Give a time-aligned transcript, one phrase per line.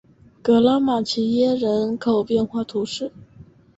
[0.41, 3.11] 格拉马齐耶人口变化图示